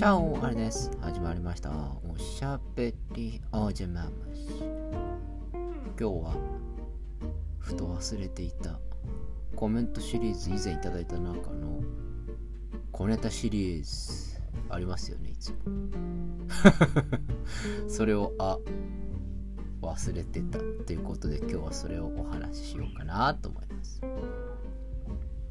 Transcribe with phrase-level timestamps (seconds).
[0.00, 0.90] チャオあれです。
[1.02, 1.70] 始まりました。
[2.10, 4.46] おしゃべりおじまむし。
[5.52, 6.34] 今日は、
[7.58, 8.80] ふと忘れていた
[9.54, 11.82] コメントシリーズ以前いただいた中の
[12.92, 14.40] 小ネタシリーズ
[14.70, 15.56] ありますよね、いつも。
[17.86, 18.58] それを、あ、
[19.82, 24.00] 忘れてたということで今日はそれをお話ししようかなと思います。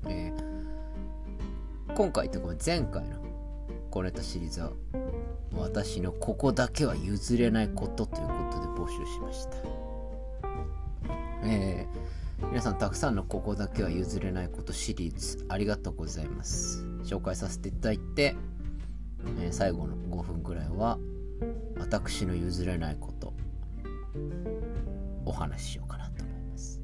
[0.07, 0.49] えー
[1.95, 3.28] 今回というか前回の
[3.89, 4.71] 小ネタシリーズは
[5.53, 9.57] 私のここだけは譲れないことということで募集しました。
[11.43, 12.09] えー
[12.49, 16.85] 皆さんたくさんのここだけは譲れないことシリーズありがとうございます。
[17.03, 18.35] 紹介させていただいて、
[19.41, 20.97] えー最後の5分ぐらいは
[21.77, 23.33] 私の譲れないこと
[25.25, 26.81] お話ししようかなと思います。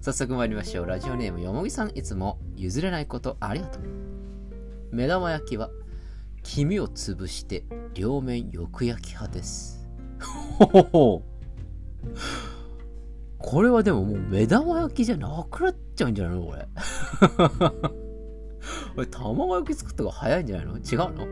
[0.00, 0.86] 早速参りましょう。
[0.86, 3.82] ラジオネームよもぎさんいつも譲れないことありがとう。
[4.90, 5.70] 目玉焼きは
[6.42, 9.88] 黄身を潰して両面よく焼き派です。
[10.58, 11.22] ほほほ
[13.38, 16.46] これはでももう目玉焼きじゃなくなっちゃうんじゃないの？
[16.46, 16.68] これ。
[18.96, 20.78] これ卵焼き作った方が早いんじゃないの？
[20.78, 20.80] 違う
[21.14, 21.26] の？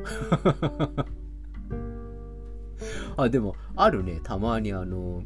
[3.25, 4.21] あ、でもあるね。
[4.23, 5.23] たまにあの、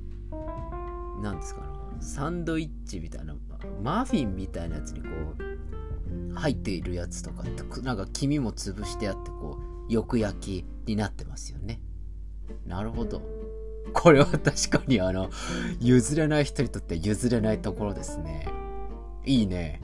[1.23, 1.67] なんですかね。
[2.01, 3.35] サンドイッチみたいな、
[3.83, 5.43] マフィンみたいなやつにこう、
[6.41, 11.81] 入っているやつとかって、なんか黄身も潰してあって、こう、よく焼きになってますよね。
[12.67, 13.23] なるほど。
[13.93, 15.31] これは確かにあの、
[15.81, 18.49] 譲れない人にとって譲れないところですね。
[19.27, 19.83] いいね。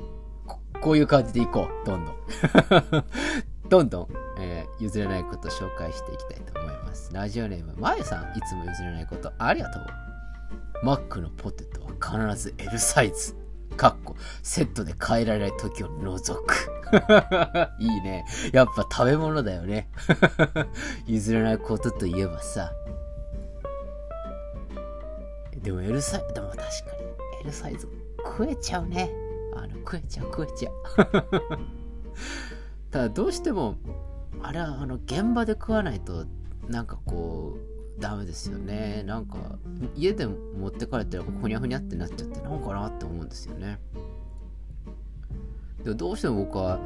[0.80, 1.86] こういう感じでいこう。
[1.86, 2.16] どんどん。
[3.68, 7.10] どんどん、えー譲れないこと紹介していきたいと思います。
[7.12, 9.86] ラジオネーム、まゆさん、いつも譲れないことありがとう。
[10.84, 13.34] マックのポテトは必ず L サイズ。
[13.76, 16.70] かっこ、セットで変えられない時を除く。
[17.78, 18.24] いいね。
[18.52, 19.90] やっぱ食べ物だよね。
[21.06, 22.72] 譲れないことといえばさ。
[25.62, 26.70] でも L サイズ、でも確かに
[27.42, 27.88] L サイズ
[28.24, 29.10] 食えちゃうね。
[29.54, 30.74] あの、食えちゃう食えちゃう。
[32.90, 33.76] ただどうしても、
[34.42, 36.26] あれはあの、現場で食わないと、
[36.68, 39.02] なんかこう、ダメですよね。
[39.04, 39.58] なんか、
[39.94, 43.78] 家で持ってかれたらふにゃふにゃってなっちゃって、なんかなって思うんですよね。
[45.82, 46.78] でもどうしても僕は、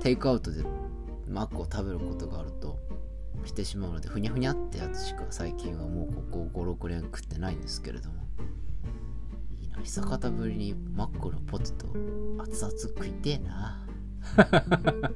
[0.00, 0.64] テイクアウトで
[1.28, 2.78] マックを食べることがあると、
[3.44, 8.16] してしまうので、ふにゃふにゃってやつしか最近はもうここ5、6年食ってないんですけれども。
[9.60, 11.86] いいな、久方ぶりにマックのポテト
[12.42, 13.86] 熱々食いてえな。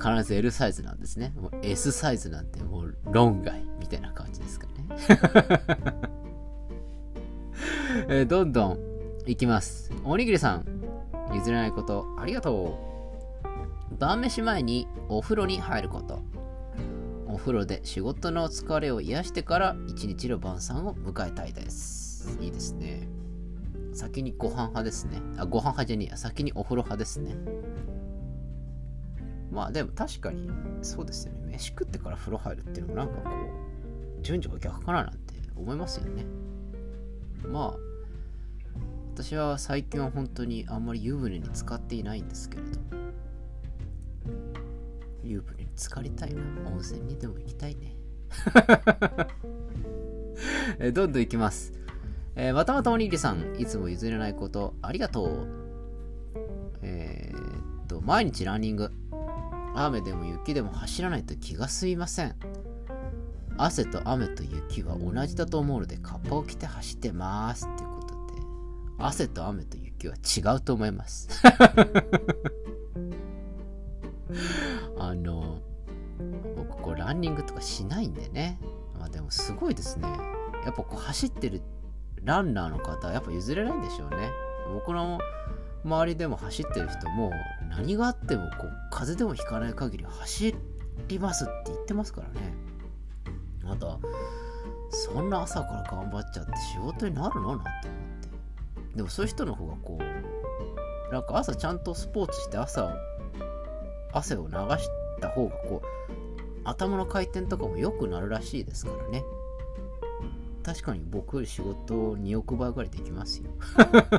[0.00, 1.32] 必ず L サイズなんですね。
[1.36, 2.62] もう S サイズなんて
[3.12, 4.72] 論外みたいな感じですかね。
[8.08, 8.78] えーどんどん
[9.26, 9.92] いきます。
[10.04, 10.64] おにぎりさん、
[11.34, 12.78] 譲れないことありがと
[13.92, 13.96] う。
[13.98, 16.22] 晩飯前にお風呂に入ること。
[17.26, 22.36] お風呂で仕事の疲れを癒してから一日の晩餐を迎えたいです。
[22.40, 23.08] いいですね。
[23.92, 25.20] 先にご飯派ですね。
[25.36, 26.16] あ、ご飯派じゃねえや。
[26.16, 27.36] 先にお風呂派ですね。
[29.50, 30.48] まあでも確かに
[30.82, 31.52] そうですよね。
[31.52, 35.18] 飯食ってから風呂入るっていうのもなんかこう、順序が逆かななんて
[35.56, 36.24] 思いますよね。
[37.46, 37.76] まあ、
[39.14, 42.68] 私は最近は本当にあんまり湯船に浸かっていないんですけれど
[45.22, 46.42] 湯船に浸かりたいな。
[46.70, 47.96] 温泉にでも行きたいね。
[50.78, 51.72] えどんどん行きます。
[52.36, 55.46] えーまたまたおにぎりさん、いつも譲れないことありがとう。
[56.82, 58.92] えーっと、毎日ランニング。
[59.74, 62.34] 雨でも雪でも走らないと気が吸いません。
[63.56, 67.68] 汗と雨と雪は同じだと思うので、カッパを着て走ってます。
[67.70, 68.40] っていうことで、
[68.98, 71.28] 汗と雨と雪は違うと思います。
[74.98, 75.60] あの、
[76.56, 78.58] 僕、こう、ランニングとかしないんでね。
[78.98, 80.08] まあでも、すごいですね。
[80.64, 81.60] やっぱこう、走ってる
[82.22, 84.30] ランナーの方はやっぱ譲れないんでしょうね。
[84.72, 85.18] 僕の
[85.84, 87.30] 周りでも走ってる人も
[87.70, 90.54] 何があってもこう風邪でもひかない限り走
[91.08, 92.54] りますって言ってますからね。
[93.64, 93.98] また、
[94.90, 98.96] そんな朝から頑張っちゃって仕事になるのなんて思って。
[98.96, 102.96] でもそういう人の方がこう、なんか朝ちゃんとスポーツして朝、
[104.12, 104.88] 汗を流し
[105.20, 105.86] た方がこう、
[106.64, 109.24] 頭の回転とかも良くなるらしいですからね。
[110.62, 113.50] 確かに僕より仕事2億倍ぐらいできますよ。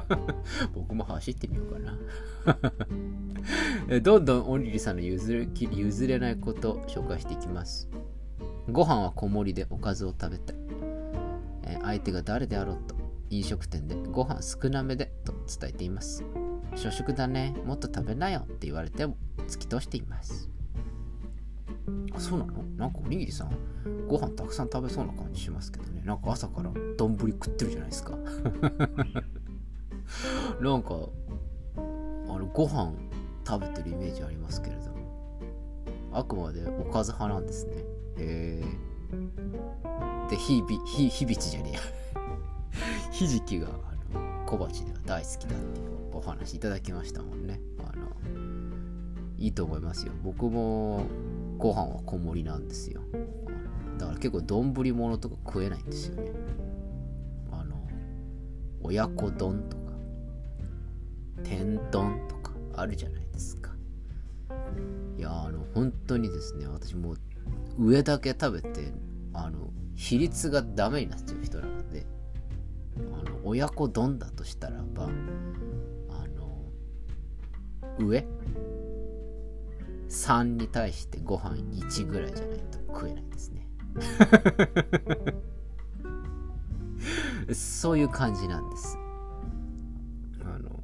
[0.73, 1.97] 僕も走ってみようかな。
[3.89, 7.89] えどんどんおにぎりさんの譲る譲れないことを紹介していきます。
[8.69, 10.57] ご飯は小盛りでおかずを食べたい。
[11.63, 12.95] えー相手が誰であろうと
[13.29, 16.23] 飲食店でご飯少なめでと伝えています。
[16.75, 19.17] 小食だねもっと食べなよって言われても
[19.47, 20.49] 突き通しています
[22.13, 22.63] あそうなの？
[22.77, 23.51] なんかおにぎりさん
[24.07, 26.01] ご飯たくさん食べそうな感じしますけどね。
[26.05, 28.17] なんか朝から丼食ってるじゃないですか。
[30.61, 32.93] なんかあのご飯
[33.47, 34.91] 食べてるイメージありますけれども。
[36.13, 37.73] あくまでおかず派なんですね。
[38.17, 38.63] へえ
[40.29, 41.79] でひびひひびちじゃねえや。
[43.11, 43.71] ひじきがあ
[44.17, 47.61] の小鉢では大好きだっていうお話いただきましたもんね。
[47.79, 48.07] あの
[49.37, 50.11] いいと思いますよ。
[50.23, 51.05] 僕も
[51.61, 53.01] ご飯は小盛りなんですよ。
[53.99, 56.31] だから結構丼物とか食えないんですよね。
[57.51, 57.75] あの
[58.81, 59.93] 親子丼とか
[61.43, 63.75] 天丼とかあるじゃないですか。
[65.19, 67.17] いやあの本当にですね私もう
[67.77, 68.91] 上だけ食べて
[69.33, 72.07] あの比率がダメになっちゃう人なので
[73.13, 75.09] あの親子丼だとしたらばあ
[76.27, 76.65] の
[77.99, 78.25] 上
[80.11, 81.55] 3に対してご飯
[81.87, 83.65] 1ぐらいじゃないと食えないですね。
[87.53, 88.97] そういう感じなんです。
[90.43, 90.83] あの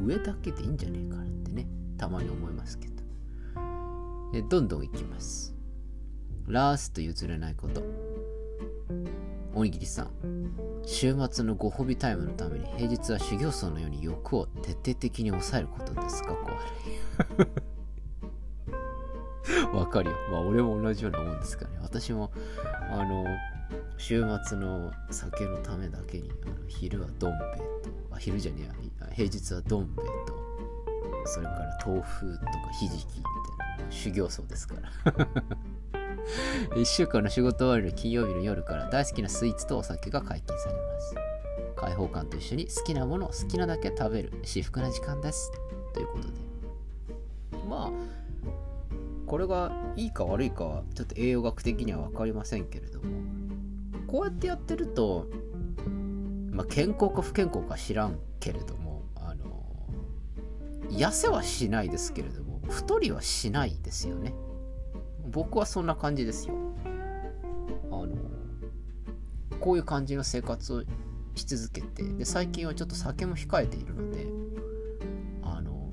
[0.00, 1.66] 上だけでいいんじゃねえかなってね。
[1.98, 2.94] たまに思いますけど。
[4.32, 5.56] でどんどんいきます。
[6.46, 7.82] ラースと譲れないこと。
[9.54, 16.34] おにぎりさん週末のご褒美タイムのために平日は修行僧のように欲を徹底的に抑えることですか？
[16.34, 16.54] 怖い
[19.76, 20.16] わかるよ。
[20.30, 21.78] まあ俺も同じようなもんですからね。
[21.82, 22.30] 私も
[22.90, 23.24] あの
[23.98, 28.72] 週末の酒のためだけにあの昼はどん兵衛とあ昼じゃねえや。
[29.12, 30.34] 平日はどん兵衛と
[31.26, 32.50] それから豆腐とか
[32.80, 33.22] ひじきみ
[33.76, 35.14] たいな修行僧ですから。
[36.74, 41.14] 1週間の仕事終わりの金曜日の夜から大好きなスイーツとお酒が解禁されます。
[41.76, 45.52] 開放感と一緒に好きなものを好きなだけ食べる至福な時間です。
[45.92, 46.34] ということで。
[47.68, 47.92] まあ
[49.26, 53.04] これがいいか悪いかはちょっと栄養学的には分かりませんけれども。
[54.06, 55.26] こうやってやってると、
[56.50, 59.64] まあ、健康か不健康か知らんけれどもあの
[60.88, 64.32] 痩せはしないですけれども太りはしないですよね。
[65.30, 66.54] 僕はそんな感じですよ。
[67.90, 68.08] あの
[69.60, 70.82] こういう感じの生活を
[71.34, 74.26] し続けてで最近はちょっと酒も控えているので
[75.42, 75.90] あの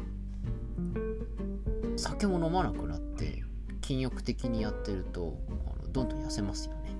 [1.98, 3.44] 酒も飲まなくなって
[3.81, 6.92] 禁欲的にやってるとあのどんどん痩せますよね。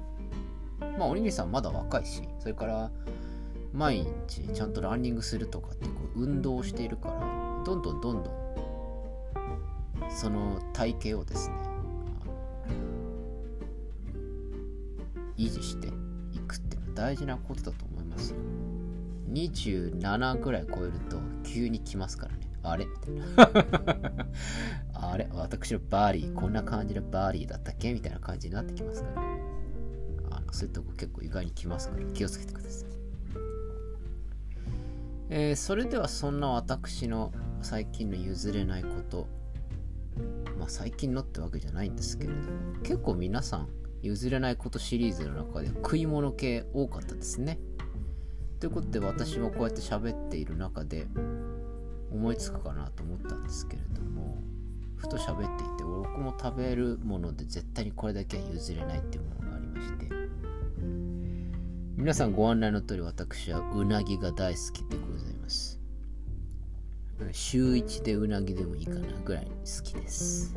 [0.98, 2.92] まあおにぎりさんまだ若いしそれから
[3.74, 8.42] 毎日ちゃんとランニングするとかってこう運動をしているからどんどんどんどん
[10.10, 11.56] その体型をですね
[15.41, 15.88] 維持して
[16.33, 18.38] いくって大事なことだと思いますよ。
[19.31, 22.47] 27ぐらい超えると急に来ますからね。
[22.63, 22.85] あれ？
[24.93, 25.27] あれ？
[25.33, 27.93] 私のバディこんな感じのバディだったっけ？
[27.93, 29.21] みたいな感じになってきますから。
[30.31, 32.03] あのそういうとこ結構意外に来ますから。
[32.13, 32.89] 気をつけてください。
[35.29, 39.27] えー、それではそんな私の最近の譲れないこと。
[40.59, 42.41] まあ最近のってわけじゃないんですけれども。
[42.83, 43.69] 結構皆さん
[44.01, 47.59] 譲れないことシリーズの中で食い物系多かったですね。
[48.59, 51.07] ということで私もこうやって喋っている中で
[52.12, 54.38] 思いつくかなと思ったんですけれども
[54.98, 60.10] ふと喋っていて僕も食べるもので絶対にこれだけは譲れないっていうものがありまして
[61.96, 65.79] 皆さんご案内の通り私はうなぎが大好きでございます。
[67.31, 70.55] 週1でうなぎでもいいかなぐらい好きです。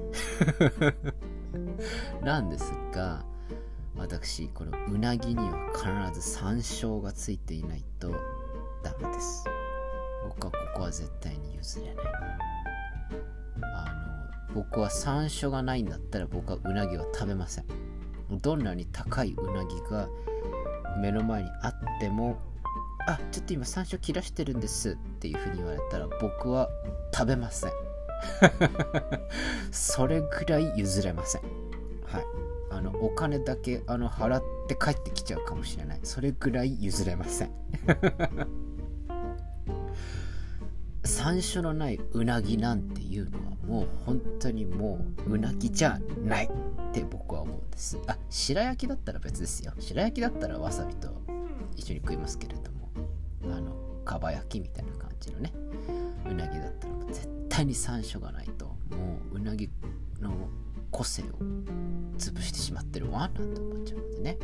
[2.23, 3.25] なんですが
[3.97, 8.11] 私このうなぎには必ず山椒がついていないと
[8.83, 9.45] ダメです。
[10.25, 12.05] 僕はここは絶対に譲れない。
[13.63, 17.65] あの僕は山椒がないんだったら僕はうなぎは食べません。
[18.31, 20.09] どんなに高いうなぎが
[21.01, 22.39] 目の前にあっても
[23.07, 26.69] あちょっと今山椒切らしてるんですっていうふうに言われたら僕は
[27.13, 27.71] 食べません。
[29.71, 31.43] それぐらい譲れません。
[32.07, 32.44] はい。
[32.85, 36.01] のお金だけあの払って帰ってきちゃうかもしれない。
[36.03, 37.51] それぐらい譲れません。
[41.05, 46.51] 山椒のないうなぎなんていうのはもう本当にもううなぎじゃないっ
[46.93, 47.99] て僕は思うんです。
[48.07, 49.73] あ白焼きだったら別ですよ。
[49.79, 51.09] 白焼きだったらわさびと
[51.77, 52.91] 一緒に食いますけれども。
[53.45, 53.75] あの
[54.05, 55.53] かば焼きみたいな感じのね。
[56.27, 58.67] うなぎだったら絶対に山椒がないと。
[58.67, 58.75] も
[59.33, 59.69] ううなぎ
[60.21, 60.31] の
[60.95, 61.27] 個性を
[62.19, 64.39] 潰してしまってるわなんて思っちゃうのでね。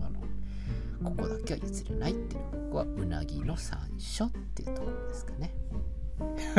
[0.00, 5.54] あのここだけは譲れないっていうのは僕はうなぎの山椒っていうところですかね。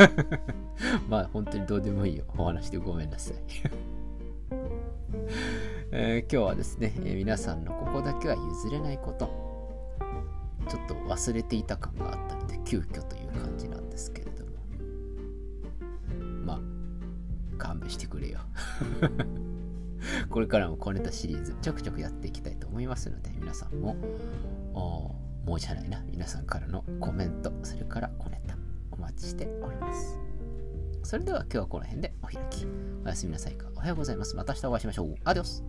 [1.10, 2.24] まあ本当にどうでもいいよ。
[2.38, 3.36] お話でごめんなさい。
[5.90, 9.26] えー、今日はですね、えー、皆さんのここだけは譲れないこと。
[10.68, 14.52] ちょっと忘れていた感があったので急遽という感じなんですけれども。
[16.44, 16.60] まあ
[17.58, 18.38] 勘弁してくれよ。
[20.30, 23.96] これからも小ネタシリーズちょくちょくやっていきたいと思いますので皆さんも
[25.46, 26.02] もうじゃないな。
[26.10, 28.56] 皆さんからのコメントそれから小ネタ
[28.90, 30.18] お待ちしております。
[31.04, 32.66] それでは今日はこの辺でお開き。
[33.04, 33.68] おやすみなさいか。
[33.76, 34.34] おはようございます。
[34.34, 35.14] また明日お会いしましょう。
[35.24, 35.62] アディオス。